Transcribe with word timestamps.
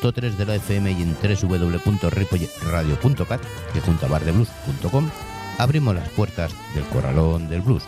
100.3 0.00 0.36
de 0.36 0.46
la 0.46 0.54
FM 0.56 0.92
y 0.92 1.02
en 1.02 1.14
www.ripoyradio.cat, 1.14 3.40
que 3.72 3.80
junto 3.80 4.06
a 4.06 4.08
bardeblues.com, 4.08 5.08
abrimos 5.58 5.94
las 5.94 6.08
puertas 6.10 6.52
del 6.74 6.84
corralón 6.84 7.48
del 7.48 7.62
blues. 7.62 7.84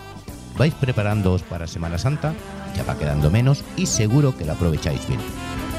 Vais 0.57 0.75
preparándoos 0.75 1.43
para 1.43 1.67
Semana 1.67 1.99
Santa, 1.99 2.33
ya 2.77 2.85
va 2.85 2.97
quedando 2.99 3.31
menos 3.31 3.65
y 3.77 3.87
seguro 3.87 4.37
que 4.37 4.45
la 4.45 4.53
aprovecháis 4.55 5.07
bien. 5.09 5.21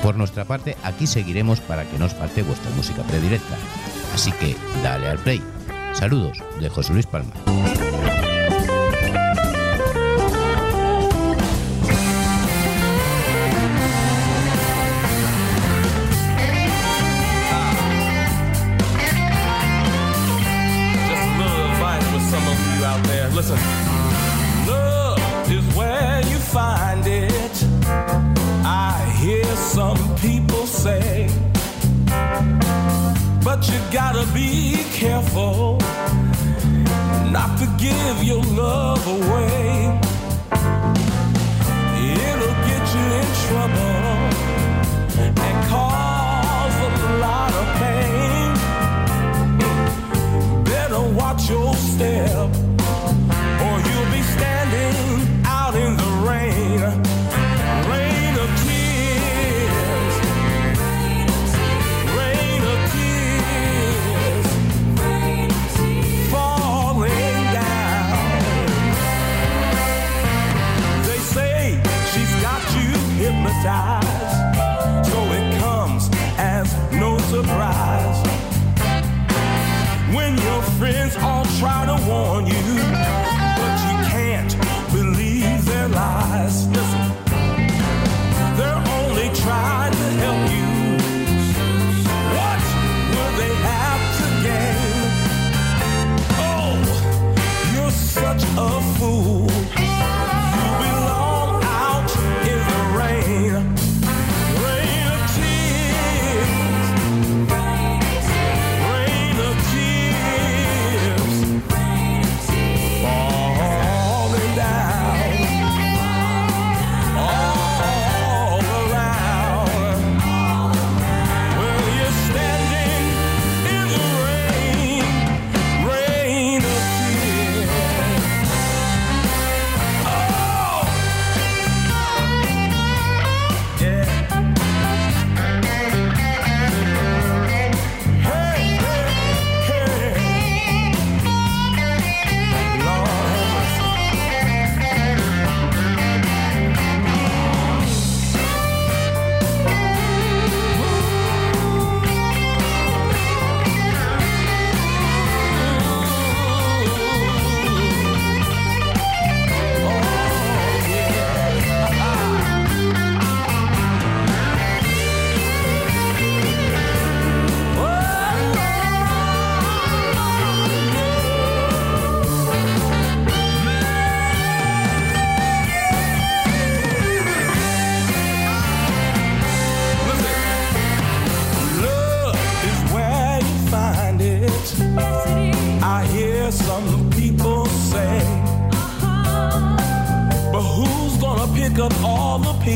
Por 0.01 0.15
nuestra 0.15 0.45
parte, 0.45 0.77
aquí 0.83 1.05
seguiremos 1.05 1.59
para 1.59 1.85
que 1.85 1.99
no 1.99 2.05
os 2.05 2.13
falte 2.13 2.43
vuestra 2.43 2.71
música 2.71 3.03
predilecta. 3.03 3.57
Así 4.13 4.31
que 4.33 4.55
dale 4.83 5.07
al 5.07 5.19
play. 5.19 5.41
Saludos 5.93 6.37
de 6.59 6.69
José 6.69 6.93
Luis 6.93 7.05
Palma. 7.05 7.31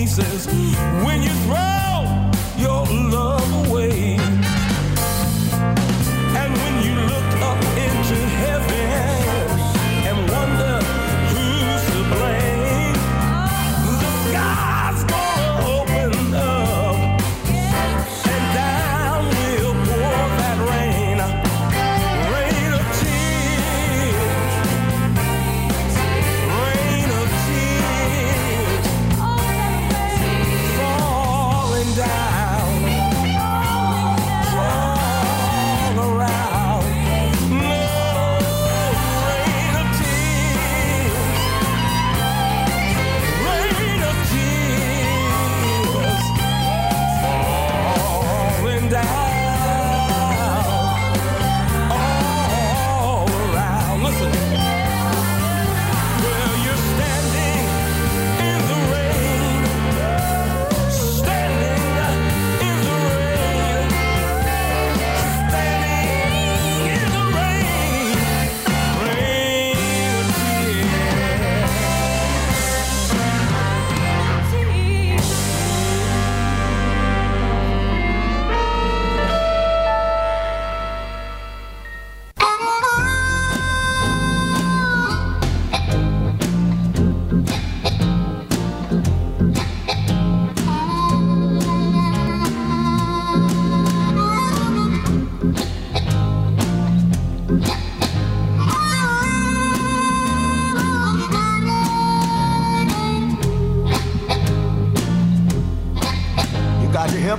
pieces. 0.06 0.46
When 1.04 1.24
you 1.24 1.30
throw 1.46 1.65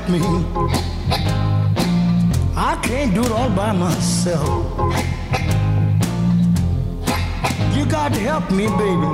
me. 0.08 0.20
I 2.56 2.78
can't 2.82 3.14
do 3.14 3.22
it 3.22 3.30
all 3.32 3.50
by 3.50 3.72
myself. 3.72 4.48
You 7.76 7.84
got 7.86 8.12
to 8.14 8.20
help 8.20 8.50
me, 8.50 8.66
baby. 8.66 9.10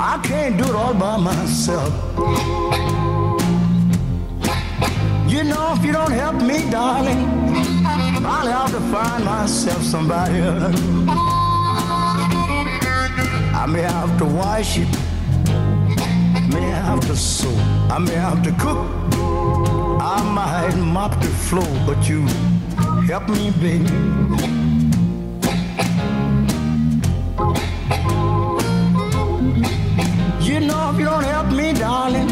I 0.00 0.20
can't 0.22 0.56
do 0.56 0.64
it 0.64 0.74
all 0.74 0.94
by 0.94 1.16
myself. 1.16 1.92
You 5.28 5.44
know, 5.44 5.74
if 5.76 5.84
you 5.84 5.92
don't 5.92 6.12
help 6.12 6.36
me, 6.42 6.70
darling, 6.70 7.26
I'll 8.24 8.46
have 8.46 8.70
to 8.70 8.80
find 8.92 9.24
myself 9.24 9.82
somebody 9.82 10.38
else. 10.38 10.80
I 13.54 13.66
may 13.68 13.82
have 13.82 14.16
to 14.18 14.24
wash 14.24 14.78
it, 14.78 14.88
have 17.02 17.42
to 17.42 17.92
I 17.92 17.98
may 17.98 18.14
have 18.14 18.42
to 18.42 18.52
cook, 18.52 18.86
I 20.00 20.22
might 20.34 20.76
mop 20.76 21.20
the 21.20 21.28
floor, 21.28 21.66
but 21.86 22.08
you 22.08 22.26
help 23.06 23.28
me, 23.28 23.50
baby. 23.60 23.84
You 30.40 30.60
know, 30.60 30.90
if 30.92 30.98
you 30.98 31.04
don't 31.04 31.24
help 31.24 31.50
me, 31.50 31.72
darling, 31.72 32.30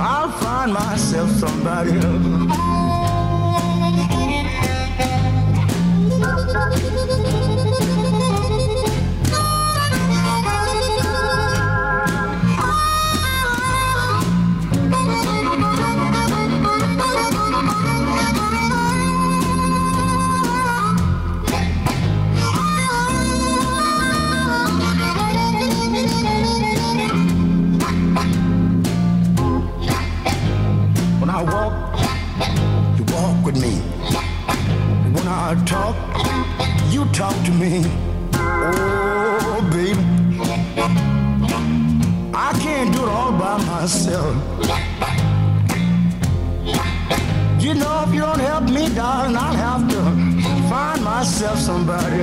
I'll 0.00 0.30
find 0.30 0.72
myself 0.72 1.30
somebody 1.30 1.92
else. 1.92 2.37
Talk 37.18 37.34
to 37.44 37.50
me. 37.50 37.82
Oh, 38.34 39.68
baby. 39.72 39.98
I 42.32 42.52
can't 42.62 42.94
do 42.94 43.02
it 43.02 43.08
all 43.08 43.32
by 43.32 43.58
myself. 43.66 44.36
You 47.60 47.74
know, 47.74 48.04
if 48.06 48.14
you 48.14 48.20
don't 48.20 48.38
help 48.38 48.70
me, 48.70 48.88
darling, 48.94 49.36
I'll 49.36 49.56
have 49.66 49.88
to 49.88 50.00
find 50.70 51.02
myself 51.02 51.58
somebody. 51.58 52.22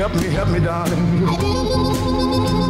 Help 0.00 0.14
me, 0.16 0.26
help 0.36 0.48
me, 0.50 0.60
darling. 0.60 2.69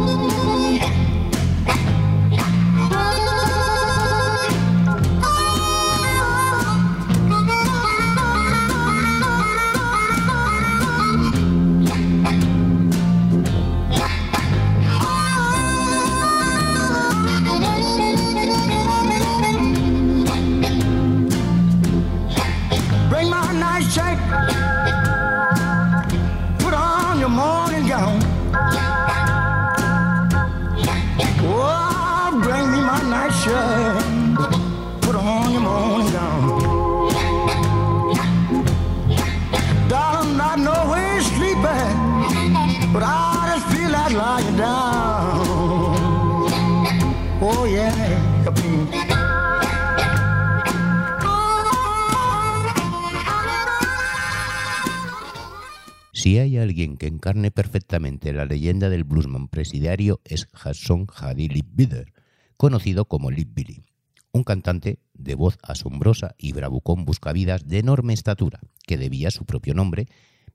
Hay 56.41 56.57
alguien 56.57 56.97
que 56.97 57.07
encarne 57.07 57.51
perfectamente 57.51 58.33
la 58.33 58.45
leyenda 58.45 58.89
del 58.89 59.03
bluesman 59.03 59.47
presidiario 59.47 60.21
es 60.25 60.47
Hudson 60.53 61.07
Haddy 61.13 61.47
Leadbeater, 61.47 62.13
conocido 62.57 63.05
como 63.05 63.31
Lead 63.31 63.47
Billy, 63.53 63.85
un 64.31 64.43
cantante 64.43 64.99
de 65.13 65.35
voz 65.35 65.57
asombrosa 65.63 66.35
y 66.37 66.53
bravucón 66.53 67.05
buscavidas 67.05 67.67
de 67.67 67.79
enorme 67.79 68.13
estatura, 68.13 68.59
que 68.85 68.97
debía 68.97 69.31
su 69.31 69.45
propio 69.45 69.73
nombre, 69.73 70.07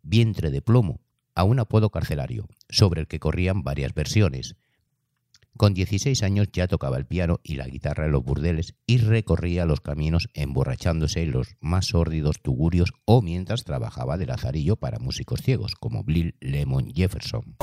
vientre 0.02 0.50
de 0.50 0.62
plomo, 0.62 1.00
a 1.34 1.44
un 1.44 1.58
apodo 1.58 1.90
carcelario, 1.90 2.49
sobre 2.68 3.00
el 3.00 3.08
que 3.08 3.20
corrían 3.20 3.62
varias 3.62 3.94
versiones. 3.94 4.56
Con 5.56 5.72
16 5.72 6.22
años 6.22 6.48
ya 6.52 6.68
tocaba 6.68 6.98
el 6.98 7.06
piano 7.06 7.40
y 7.42 7.56
la 7.56 7.66
guitarra 7.66 8.04
en 8.04 8.12
los 8.12 8.22
burdeles 8.22 8.75
y 8.86 8.98
recorría 8.98 9.64
los 9.64 9.80
caminos 9.80 10.28
emborrachándose 10.34 11.22
en 11.22 11.30
los 11.30 11.56
más 11.60 11.86
sórdidos 11.86 12.42
tugurios 12.42 12.92
o 13.06 13.22
mientras 13.22 13.64
trabajaba 13.64 14.18
de 14.18 14.26
lazarillo 14.26 14.76
para 14.76 14.98
músicos 14.98 15.40
ciegos 15.40 15.75
como 15.75 16.04
Bill 16.04 16.36
Lemon 16.40 16.92
Jefferson. 16.94 17.56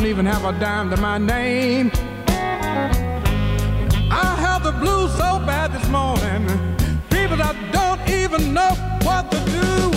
don't 0.00 0.08
even 0.08 0.24
have 0.24 0.46
a 0.46 0.52
dime 0.58 0.88
to 0.88 0.96
my 0.96 1.18
name. 1.18 1.90
I 4.10 4.34
have 4.40 4.62
the 4.62 4.72
blues 4.72 5.10
so 5.12 5.38
bad 5.44 5.74
this 5.74 5.86
morning, 5.90 6.46
people, 7.10 7.36
that 7.36 7.54
don't 7.70 8.00
even 8.08 8.54
know 8.54 8.70
what 9.02 9.30
to 9.30 9.36
do. 9.44 9.90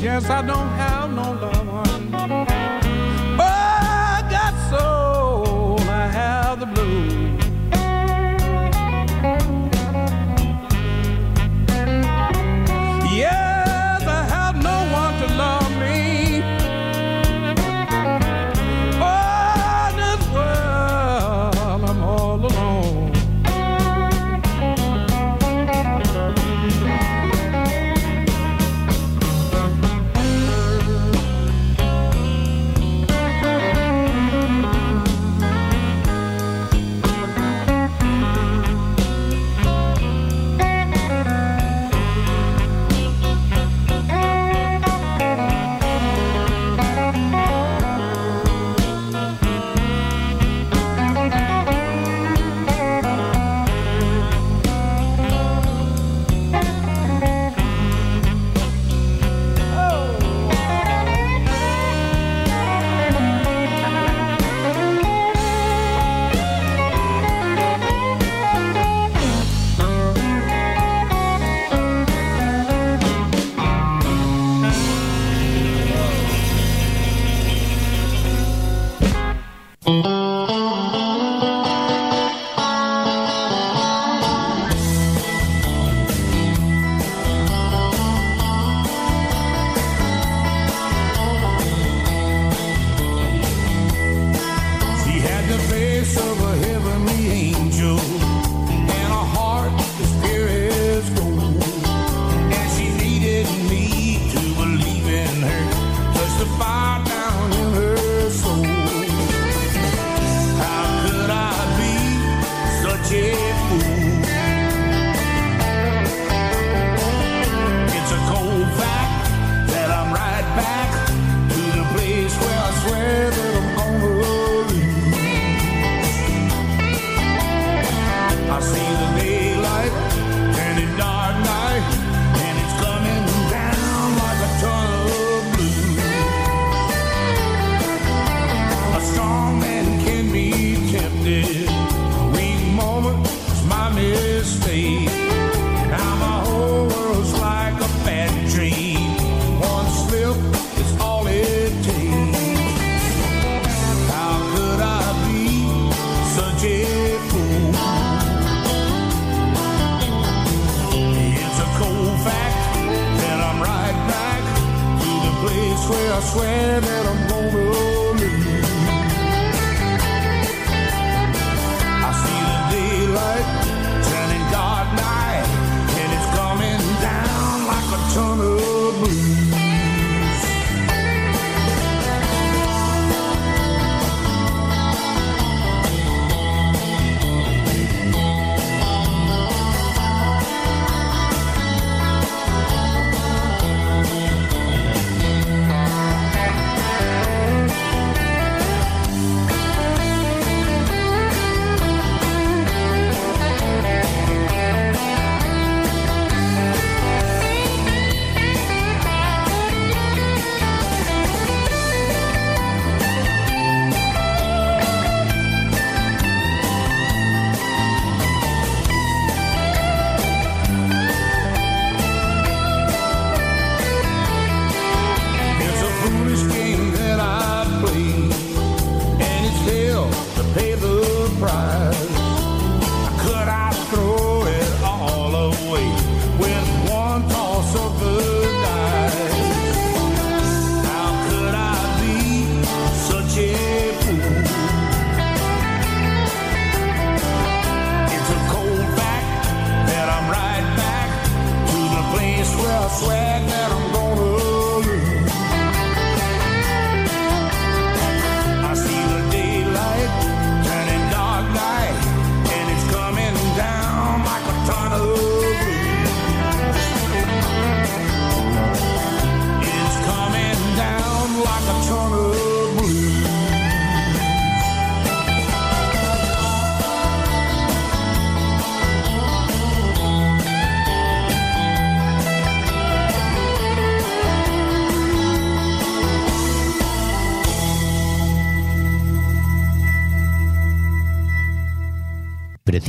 Yes, 0.00 0.30
I 0.30 0.42
don't 0.42 0.68
have. 0.76 0.95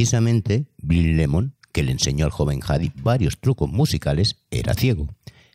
Precisamente, 0.07 0.67
Bill 0.77 1.17
Lemon, 1.17 1.53
que 1.73 1.83
le 1.83 1.91
enseñó 1.91 2.23
al 2.23 2.31
joven 2.31 2.61
Hadi 2.65 2.93
varios 3.03 3.41
trucos 3.41 3.69
musicales, 3.69 4.37
era 4.51 4.73
ciego, 4.73 5.09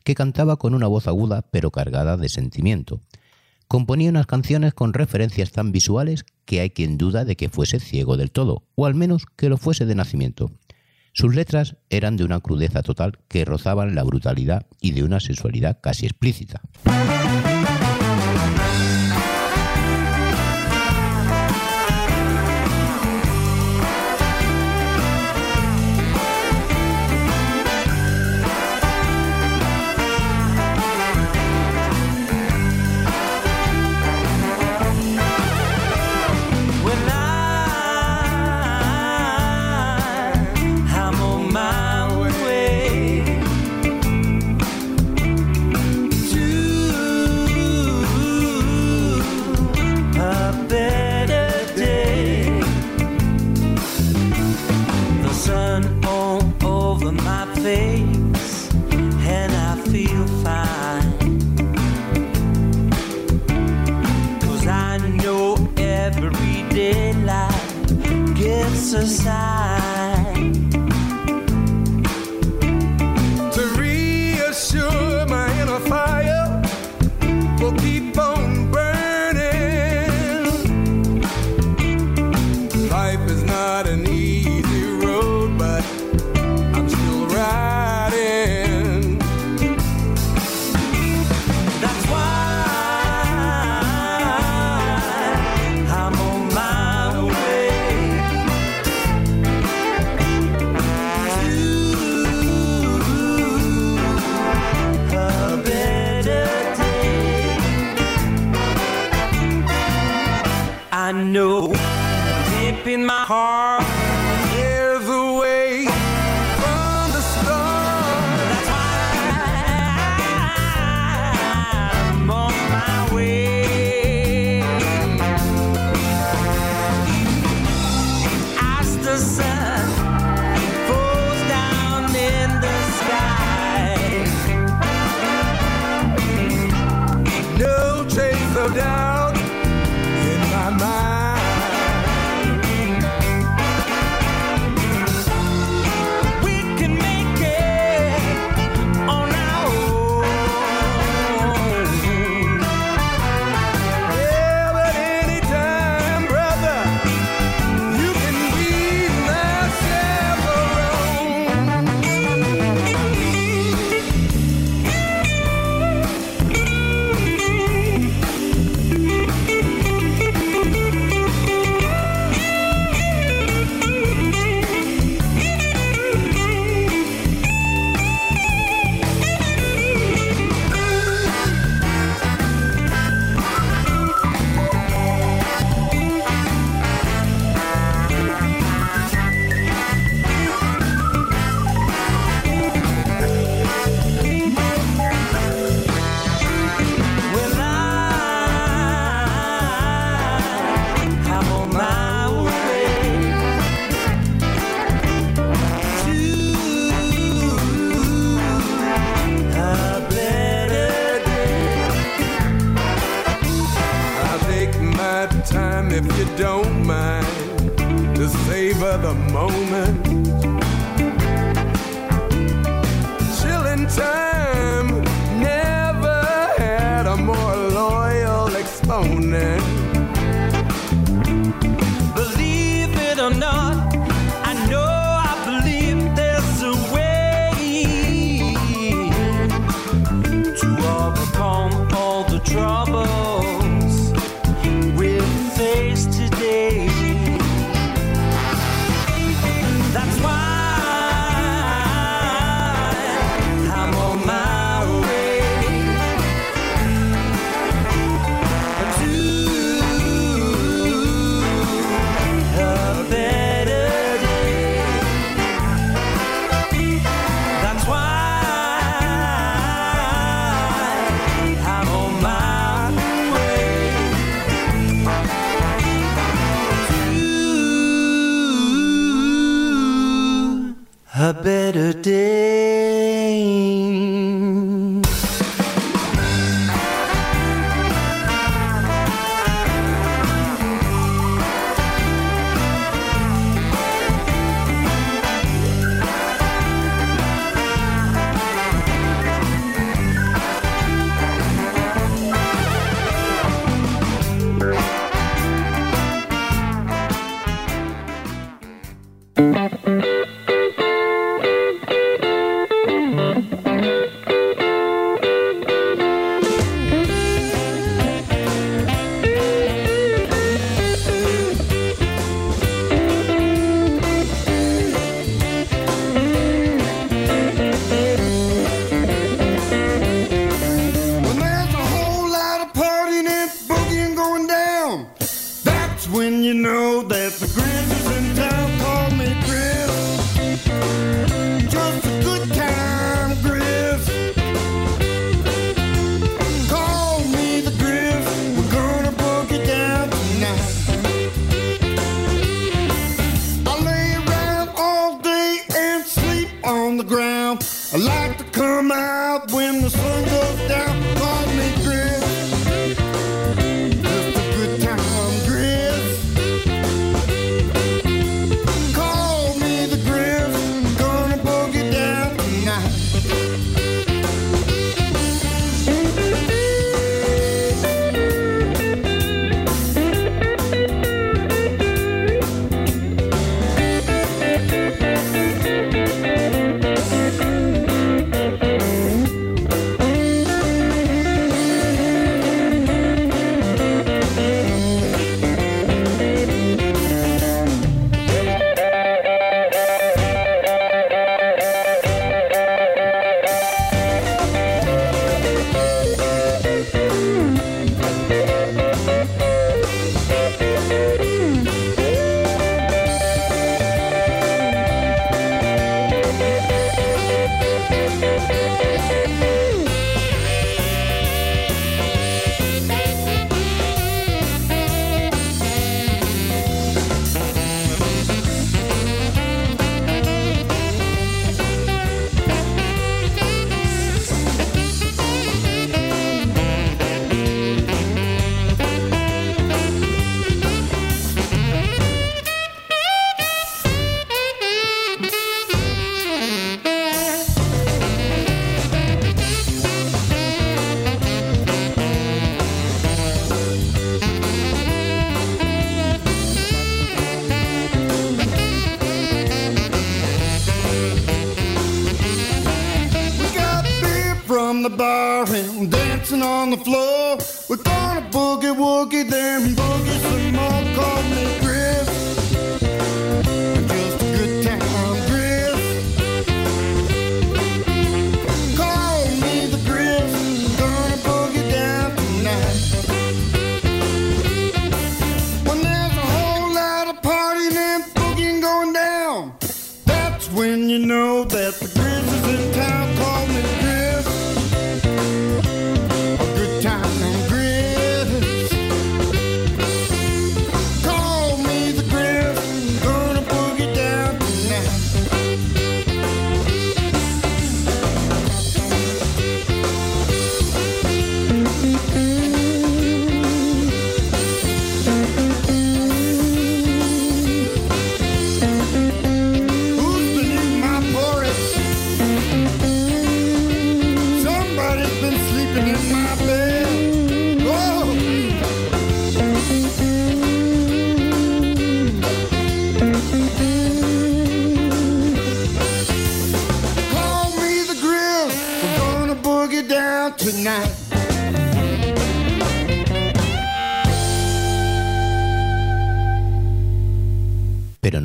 que 0.04 0.14
cantaba 0.14 0.58
con 0.58 0.74
una 0.74 0.88
voz 0.88 1.06
aguda 1.06 1.40
pero 1.50 1.70
cargada 1.70 2.18
de 2.18 2.28
sentimiento. 2.28 3.00
Componía 3.66 4.10
unas 4.10 4.26
canciones 4.26 4.74
con 4.74 4.92
referencias 4.92 5.52
tan 5.52 5.72
visuales 5.72 6.26
que 6.44 6.60
hay 6.60 6.68
quien 6.68 6.98
duda 6.98 7.24
de 7.24 7.34
que 7.34 7.48
fuese 7.48 7.80
ciego 7.80 8.18
del 8.18 8.30
todo, 8.30 8.64
o 8.74 8.84
al 8.84 8.94
menos 8.94 9.24
que 9.36 9.48
lo 9.48 9.56
fuese 9.56 9.86
de 9.86 9.94
nacimiento. 9.94 10.50
Sus 11.14 11.34
letras 11.34 11.76
eran 11.88 12.18
de 12.18 12.24
una 12.24 12.40
crudeza 12.40 12.82
total 12.82 13.20
que 13.28 13.46
rozaban 13.46 13.94
la 13.94 14.02
brutalidad 14.02 14.66
y 14.82 14.92
de 14.92 15.02
una 15.02 15.18
sensualidad 15.18 15.78
casi 15.80 16.04
explícita. 16.04 16.60
society. 68.92 69.91
car. 113.26 113.71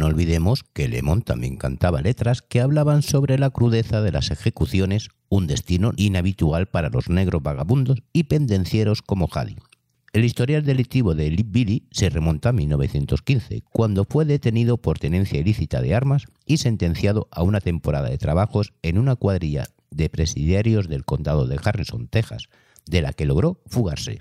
olvidemos 0.08 0.64
que 0.74 0.88
Lemon 0.88 1.22
también 1.22 1.58
cantaba 1.58 2.02
letras 2.02 2.42
que 2.42 2.62
hablaban 2.62 3.02
sobre 3.02 3.38
la 3.38 3.52
crudeza 3.52 4.02
de 4.02 4.12
las 4.12 4.32
ejecuciones, 4.32 5.10
un 5.30 5.48
destino 5.48 5.92
inhabitual 5.98 6.68
para 6.68 6.90
los 6.90 7.10
negros 7.10 7.44
vagabundos 7.44 8.02
y 8.14 8.24
pendencieros 8.24 9.02
como 9.02 9.30
Hadi. 9.32 9.58
El 10.14 10.26
historial 10.26 10.64
delictivo 10.64 11.14
de 11.14 11.30
Lip 11.30 11.52
Billy 11.52 11.88
se 11.92 12.10
remonta 12.10 12.50
a 12.50 12.54
1915, 12.54 13.62
cuando 13.72 14.06
fue 14.06 14.26
detenido 14.26 14.78
por 14.78 14.98
tenencia 14.98 15.40
ilícita 15.40 15.82
de 15.82 15.94
armas 15.94 16.26
y 16.46 16.58
sentenciado 16.58 17.28
a 17.30 17.44
una 17.44 17.60
temporada 17.60 18.10
de 18.10 18.18
trabajos 18.18 18.74
en 18.82 18.98
una 18.98 19.16
cuadrilla 19.16 19.68
de 19.92 20.10
presidiarios 20.10 20.88
del 20.88 21.06
condado 21.06 21.46
de 21.46 21.60
Harrison, 21.64 22.08
Texas, 22.08 22.50
de 22.88 23.02
la 23.02 23.14
que 23.14 23.26
logró 23.26 23.62
fugarse. 23.68 24.18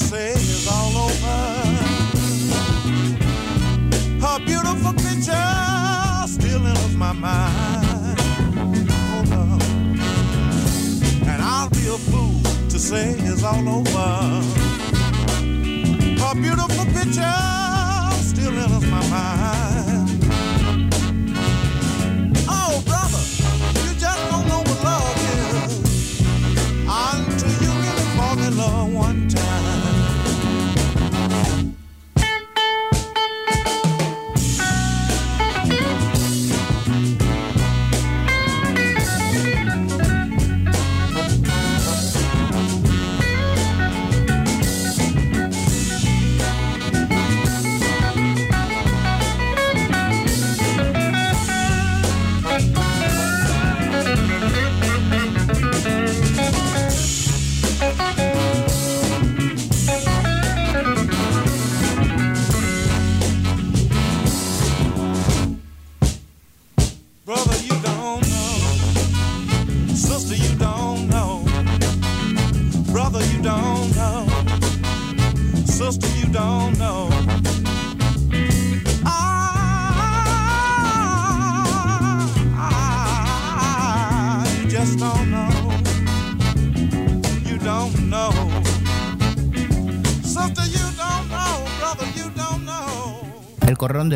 Say 0.00 0.32
it's 0.32 0.66
all 0.68 0.96
over. 1.06 1.38
Her 4.24 4.38
beautiful 4.44 4.92
picture 4.92 5.50
still 6.26 6.66
enters 6.66 6.96
my 6.96 7.12
mind. 7.12 8.18
Oh, 8.90 9.24
Lord. 9.30 9.62
And 11.30 11.42
I'll 11.42 11.70
be 11.70 11.86
a 11.86 11.98
fool 12.10 12.40
to 12.68 12.78
say 12.78 13.14
it's 13.18 13.44
all 13.44 13.68
over. 13.68 14.10
Her 16.22 16.34
beautiful 16.34 16.79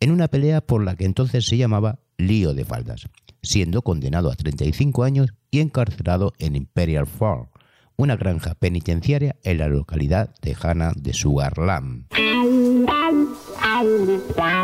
en 0.00 0.10
una 0.10 0.26
pelea 0.26 0.60
por 0.60 0.82
la 0.82 0.96
que 0.96 1.04
entonces 1.04 1.46
se 1.46 1.56
llamaba 1.56 2.00
lío 2.18 2.52
de 2.52 2.64
faldas, 2.64 3.08
siendo 3.44 3.82
condenado 3.82 4.32
a 4.32 4.34
35 4.34 5.04
años 5.04 5.34
y 5.52 5.60
encarcelado 5.60 6.32
en 6.40 6.56
Imperial 6.56 7.06
Farm, 7.06 7.46
una 7.94 8.16
granja 8.16 8.56
penitenciaria 8.56 9.36
en 9.44 9.58
la 9.58 9.68
localidad 9.68 10.34
tejana 10.40 10.90
de 10.96 11.12
Sugarland. 11.12 12.08
Bye. 13.80 14.60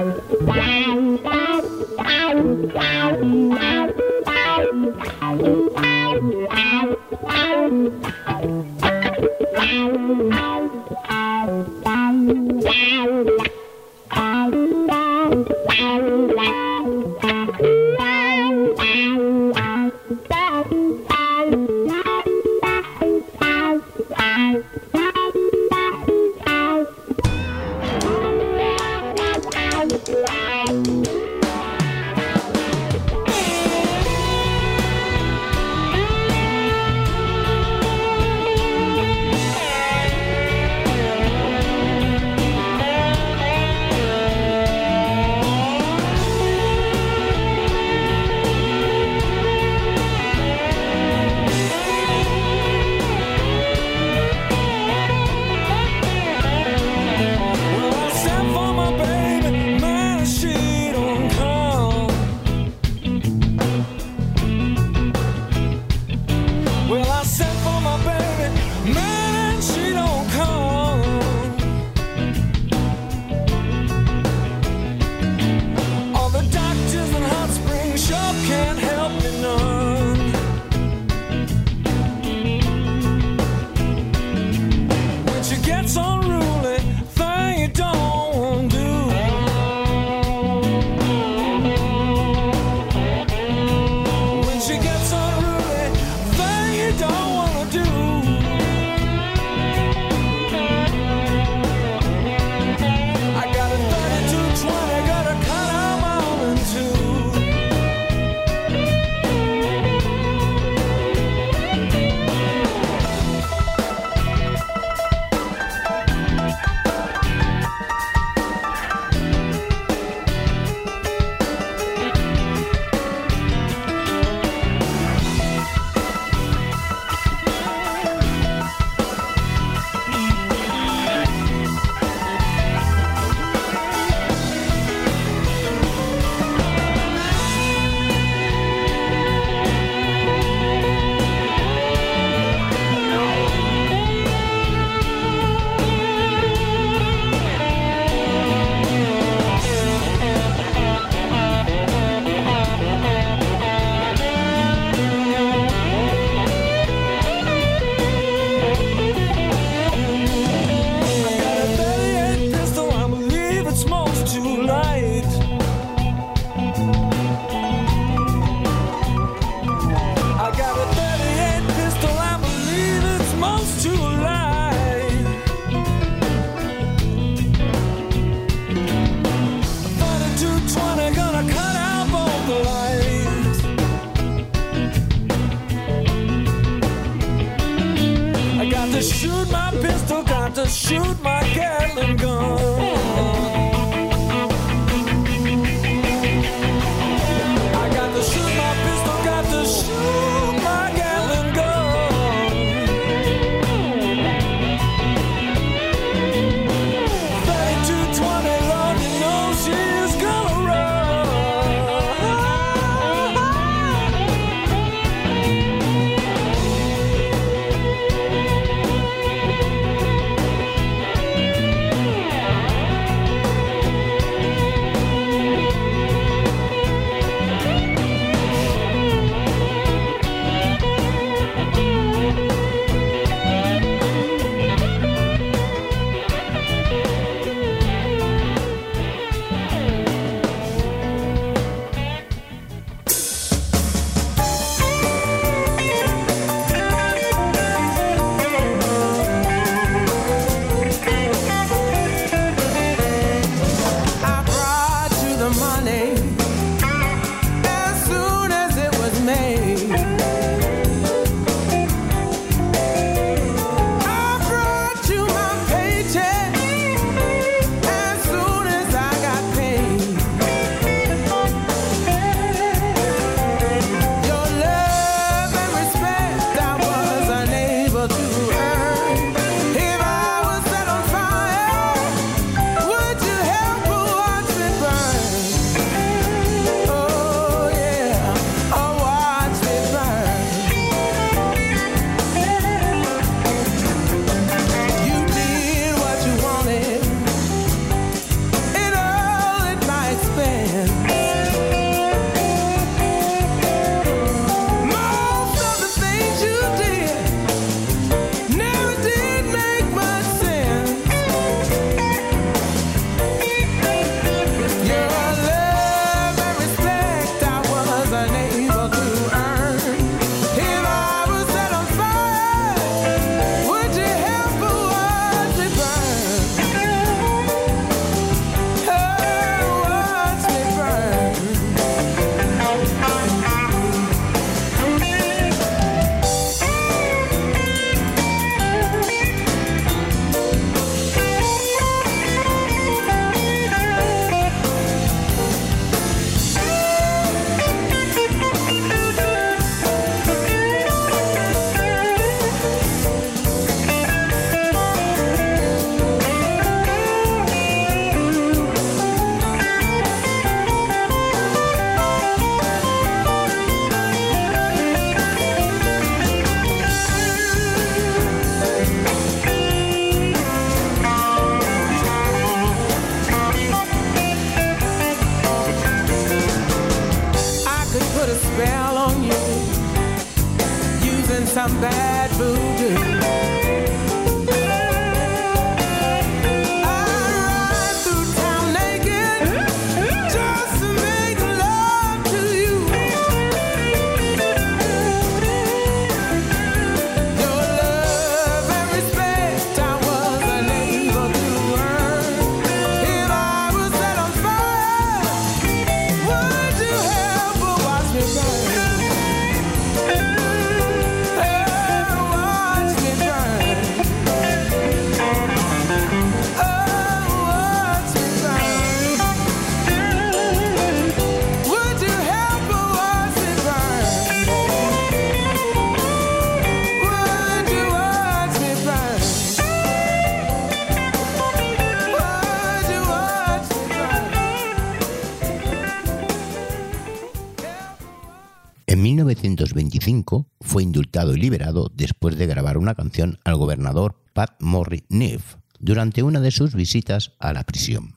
canción 442.96 443.38
al 443.44 443.56
gobernador 443.56 444.16
Pat 444.32 444.60
Morriniff 444.60 445.56
durante 445.78 446.22
una 446.22 446.40
de 446.40 446.50
sus 446.50 446.74
visitas 446.74 447.32
a 447.38 447.52
la 447.52 447.64
prisión, 447.64 448.14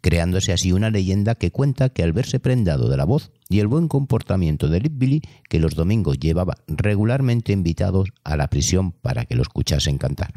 creándose 0.00 0.52
así 0.52 0.72
una 0.72 0.90
leyenda 0.90 1.34
que 1.34 1.50
cuenta 1.50 1.88
que 1.88 2.02
al 2.02 2.12
verse 2.12 2.40
prendado 2.40 2.88
de 2.88 2.96
la 2.96 3.04
voz 3.04 3.30
y 3.48 3.60
el 3.60 3.66
buen 3.66 3.88
comportamiento 3.88 4.68
de 4.68 4.80
Billy, 4.90 5.22
que 5.48 5.60
los 5.60 5.74
domingos 5.74 6.18
llevaba 6.18 6.58
regularmente 6.66 7.52
invitados 7.52 8.10
a 8.24 8.36
la 8.36 8.48
prisión 8.48 8.92
para 8.92 9.24
que 9.24 9.36
lo 9.36 9.42
escuchasen 9.42 9.98
cantar. 9.98 10.34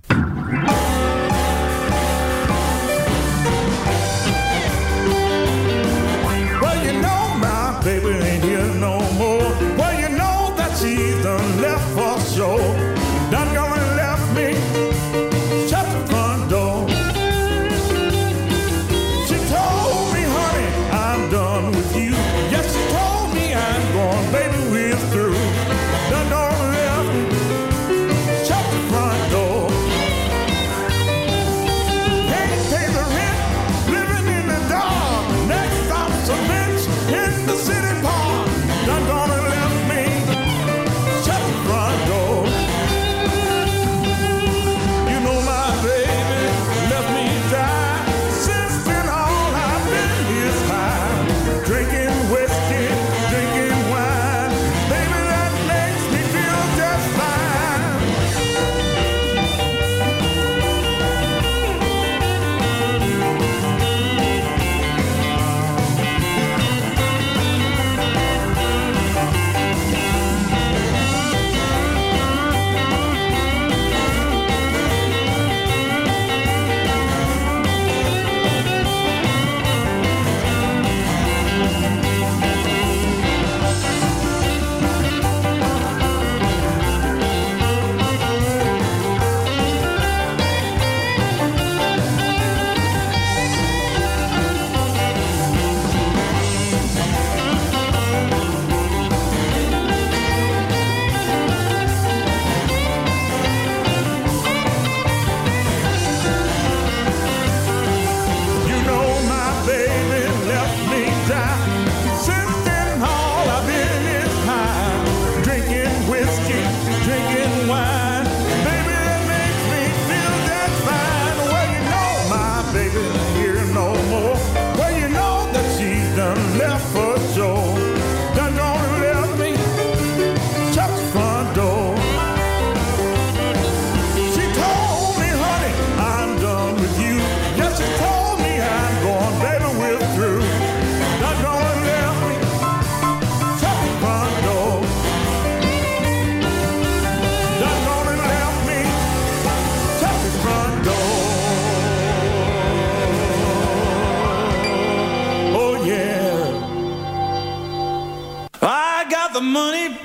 the 159.34 159.42
money, 159.42 159.98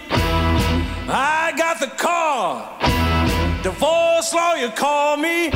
I 1.08 1.52
got 1.56 1.80
the 1.80 1.88
car. 1.88 2.78
Divorce 3.62 4.32
lawyer 4.32 4.70
called 4.70 5.20
me. 5.20 5.50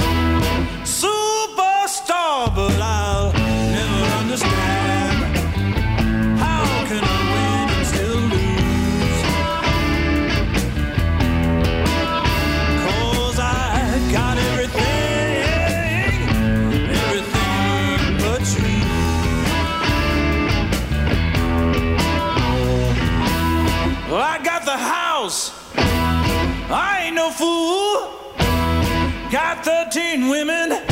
13 29.90 30.28
women. 30.28 30.89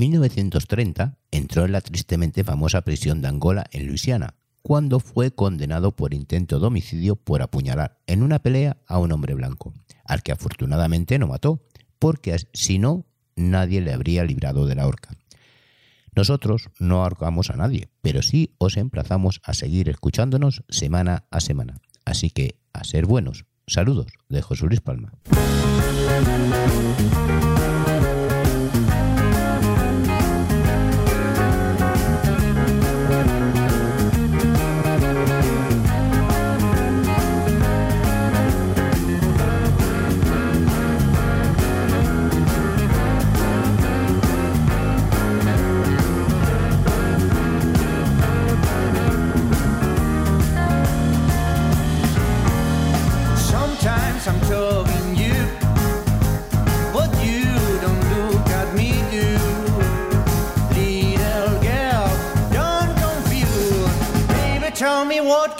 1930 0.00 1.18
entró 1.30 1.66
en 1.66 1.72
la 1.72 1.82
tristemente 1.82 2.42
famosa 2.42 2.80
prisión 2.80 3.20
de 3.20 3.28
Angola 3.28 3.66
en 3.70 3.86
Luisiana, 3.86 4.34
cuando 4.62 4.98
fue 4.98 5.30
condenado 5.30 5.94
por 5.94 6.14
intento 6.14 6.58
de 6.58 6.66
homicidio 6.66 7.16
por 7.16 7.42
apuñalar 7.42 7.98
en 8.06 8.22
una 8.22 8.38
pelea 8.38 8.78
a 8.86 8.98
un 8.98 9.12
hombre 9.12 9.34
blanco, 9.34 9.74
al 10.06 10.22
que 10.22 10.32
afortunadamente 10.32 11.18
no 11.18 11.26
mató, 11.26 11.62
porque 11.98 12.34
si 12.54 12.78
no, 12.78 13.04
nadie 13.36 13.82
le 13.82 13.92
habría 13.92 14.24
librado 14.24 14.66
de 14.66 14.74
la 14.74 14.86
horca. 14.86 15.10
Nosotros 16.16 16.70
no 16.78 17.02
ahorcamos 17.02 17.50
a 17.50 17.56
nadie, 17.56 17.90
pero 18.00 18.22
sí 18.22 18.54
os 18.56 18.78
emplazamos 18.78 19.42
a 19.44 19.52
seguir 19.52 19.90
escuchándonos 19.90 20.64
semana 20.70 21.24
a 21.30 21.40
semana. 21.40 21.76
Así 22.06 22.30
que, 22.30 22.58
a 22.72 22.84
ser 22.84 23.04
buenos. 23.04 23.44
Saludos 23.66 24.06
de 24.30 24.40
José 24.40 24.64
Luis 24.64 24.80
Palma. 24.80 25.12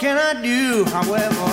Can 0.01 0.17
I 0.17 0.33
do? 0.41 0.83
However, 0.85 1.50